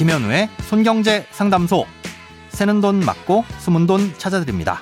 [0.00, 1.84] 김현우의 손경제 상담소.
[2.48, 4.80] 새는 돈 맞고 숨은 돈 찾아드립니다.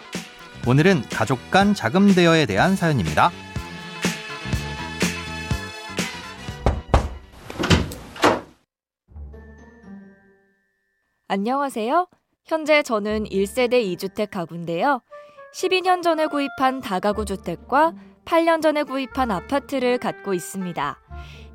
[0.64, 3.32] 오늘은 가족 간 자금 대여에 대한 사연입니다.
[11.27, 12.07] 안녕하세요.
[12.45, 15.00] 현재 저는 1세대 2주택 가구인데요.
[15.53, 17.93] 12년 전에 구입한 다가구 주택과
[18.25, 21.07] 8년 전에 구입한 아파트를 갖고 있습니다.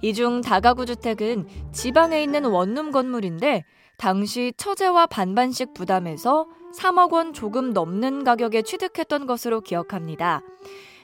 [0.03, 3.63] 이 중 다가구 주택은 지방에 있는 원룸 건물인데
[3.97, 6.45] 당시 처제와 반반씩 부담해서
[6.77, 10.41] 3억 원 조금 넘는 가격에 취득했던 것으로 기억합니다.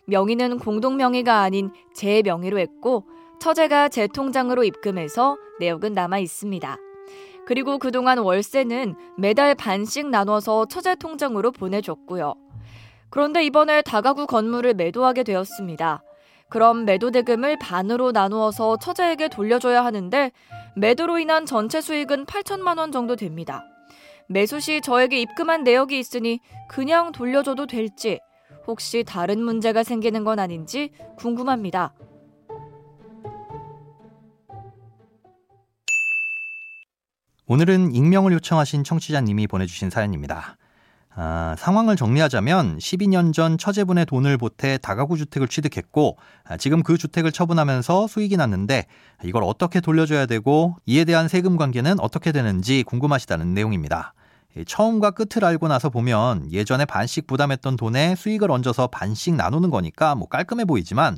[0.05, 3.05] 명의는 공동 명의가 아닌 제 명의로 했고
[3.39, 6.77] 처제가 제 통장으로 입금해서 내역은 남아 있습니다.
[7.45, 12.33] 그리고 그동안 월세는 매달 반씩 나눠서 처제 통장으로 보내줬고요.
[13.09, 16.03] 그런데 이번에 다가구 건물을 매도하게 되었습니다.
[16.49, 20.31] 그럼 매도 대금을 반으로 나누어서 처제에게 돌려줘야 하는데
[20.75, 23.63] 매도로 인한 전체 수익은 8천만 원 정도 됩니다.
[24.27, 28.19] 매수 시 저에게 입금한 내역이 있으니 그냥 돌려줘도 될지
[28.67, 31.93] 혹시 다른 문제가 생기는 건 아닌지 궁금합니다.
[37.47, 40.57] 오늘은 익명을 요청하신 청취자님이 보내주신 사연입니다.
[41.21, 47.33] 아, 상황을 정리하자면 12년 전 처제분의 돈을 보태 다가구 주택을 취득했고 아, 지금 그 주택을
[47.33, 48.85] 처분하면서 수익이 났는데
[49.25, 54.13] 이걸 어떻게 돌려줘야 되고 이에 대한 세금 관계는 어떻게 되는지 궁금하시다는 내용입니다.
[54.65, 60.29] 처음과 끝을 알고 나서 보면 예전에 반씩 부담했던 돈에 수익을 얹어서 반씩 나누는 거니까 뭐
[60.29, 61.17] 깔끔해 보이지만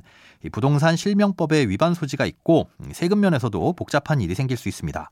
[0.51, 5.09] 부동산 실명법에 위반 소지가 있고 세금 면에서도 복잡한 일이 생길 수 있습니다.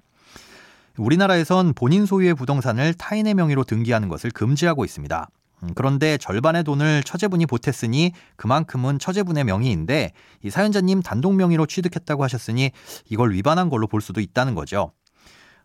[0.97, 5.29] 우리나라에선 본인 소유의 부동산을 타인의 명의로 등기하는 것을 금지하고 있습니다.
[5.63, 10.11] 음, 그런데 절반의 돈을 처제분이 보탰으니 그만큼은 처제분의 명의인데
[10.43, 12.71] 이 사연자님 단독 명의로 취득했다고 하셨으니
[13.09, 14.93] 이걸 위반한 걸로 볼 수도 있다는 거죠.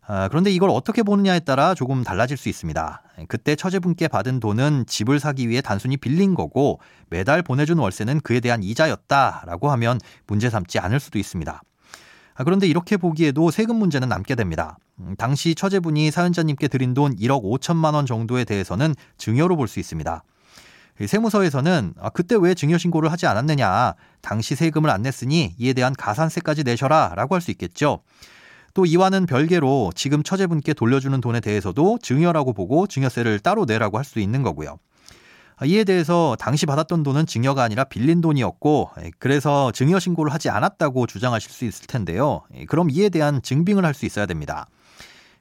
[0.07, 3.03] 아, 그런데 이걸 어떻게 보느냐에 따라 조금 달라질 수 있습니다.
[3.29, 8.63] 그때 처제분께 받은 돈은 집을 사기 위해 단순히 빌린 거고 매달 보내준 월세는 그에 대한
[8.63, 11.63] 이자였다라고 하면 문제 삼지 않을 수도 있습니다.
[12.35, 14.79] 아, 그런데 이렇게 보기에도 세금 문제는 남게 됩니다.
[15.01, 20.23] 음, 당시 처제분이 사연자님께 드린 돈 1억 5천만 원 정도에 대해서는 증여로 볼 수 있습니다.
[21.07, 26.63] 세무서에서는 아, 그때 왜 증여 신고를 하지 않았느냐, 당시 세금을 안 냈으니 이에 대한 가산세까지
[26.65, 28.01] 내셔라 라고 할 수 있겠죠.
[28.75, 34.19] 또 이와는 별개로 지금 처제분께 돌려주는 돈에 대해서도 증여라고 보고 증여세를 따로 내라고 할 수
[34.19, 34.79] 있는 거고요.
[35.57, 41.07] 아, 이에 대해서 당시 받았던 돈은 증여가 아니라 빌린 돈이었고 그래서 증여 신고를 하지 않았다고
[41.07, 42.43] 주장하실 수 있을 텐데요.
[42.69, 44.67] 그럼 이에 대한 증빙을 할 수 있어야 됩니다.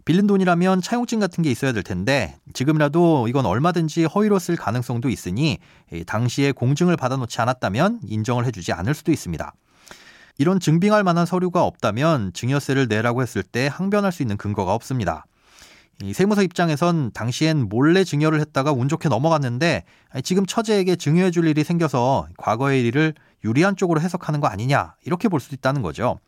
[0.06, 5.58] 빌린 돈이라면 차용증 같은 게 있어야 될 텐데 지금이라도 이건 얼마든지 허위로 쓸 가능성도 있으니
[6.06, 9.54] 당시에 공증을 받아놓지 않았다면 인정을 해주지 않을 수도 있습니다.
[10.38, 15.26] 이런 증빙할 만한 서류가 없다면 증여세를 내라고 했을 때 항변할 수 있는 근거가 없습니다.
[16.14, 19.84] 세무서 입장에선 당시엔 몰래 증여를 했다가 운 좋게 넘어갔는데
[20.24, 23.14] 지금 처제에게 증여해 줄 일이 생겨서 과거의 일을
[23.46, 26.20] 유리한 쪽으로 해석하는 거 아니냐 이렇게 볼 수도 있다는 거죠.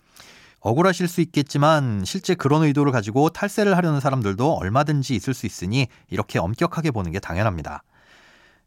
[0.61, 6.39] 억울하실 수 있겠지만 실제 그런 의도를 가지고 탈세를 하려는 사람들도 얼마든지 있을 수 있으니 이렇게
[6.39, 7.83] 엄격하게 보는 게 당연합니다.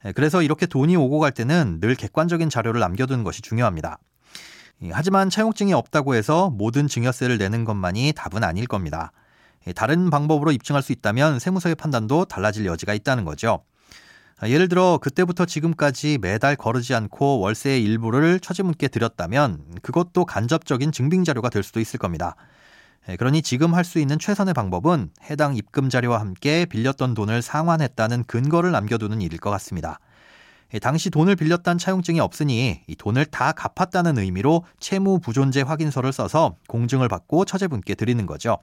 [0.04, 3.98] 예, 그래서 이렇게 돈이 오고 갈 때는 늘 객관적인 자료를 남겨두는 것이 중요합니다.
[4.92, 9.10] 하지만 차용증이 없다고 해서 모든 증여세를 내는 것만이 답은 아닐 겁니다.
[9.74, 13.62] 다른 방법으로 입증할 수 있다면 세무서의 판단도 달라질 여지가 있다는 거죠.
[14.40, 21.24] 아, 예를 들어 그때부터 지금까지 매달 거르지 않고 월세의 일부를 처지문께 드렸다면 그것도 간접적인 증빙
[21.24, 22.36] 자료가 될 수도 있을 겁니다.
[23.08, 28.24] 예, 그러니 지금 할 수 있는 최선의 방법은 해당 입금 자료와 함께 빌렸던 돈을 상환했다는
[28.24, 29.98] 근거를 남겨두는 일일 것 같습니다.
[30.74, 36.54] 예, 당시 돈을 빌렸다는 차용증이 없으니 이 돈을 다 갚았다는 의미로 채무 부존재 확인서를 써서
[36.68, 38.58] 공증을 받고 처제분께 드리는 거죠.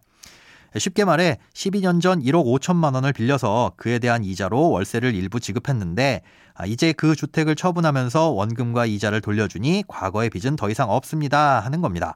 [0.77, 6.21] 쉽게 말해 12년 전 1억 5천만 원을 빌려서 그에 대한 이자로 월세를 일부 지급했는데
[6.53, 12.15] 아, 이제 그 주택을 처분하면서 원금과 이자를 돌려주니 과거의 빚은 더 이상 없습니다 하는 겁니다.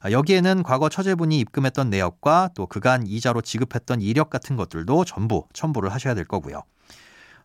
[0.00, 5.92] 아, 여기에는 과거 처제분이 입금했던 내역과 또 그간 이자로 지급했던 이력 같은 것들도 전부 첨부를
[5.92, 6.62] 하셔야 될 거고요.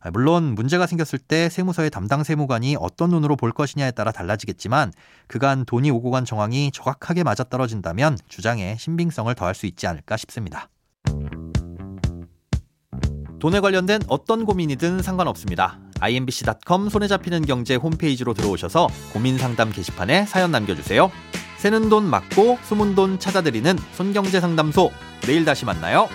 [0.01, 4.91] 아, 물론 문제가 생겼을 때 세무서의 담당 세무관이 어떤 눈으로 볼 것이냐에 따라 달라지겠지만
[5.27, 10.69] 그간 돈이 오고 간 정황이 정확하게 맞아떨어진다면 주장에 신빙성을 더할 수 있지 않을까 싶습니다.
[13.39, 15.79] 돈에 관련된 어떤 고민이든 상관없습니다.
[15.99, 21.11] imbc.com 손에 잡히는 경제 홈페이지로 들어오셔서 고민 상담 게시판에 사연 남겨주세요.
[21.57, 24.91] 새는 돈 맞고 숨은 돈 찾아드리는 손경제 상담소.
[25.21, 26.07] 내일 다시 만나요.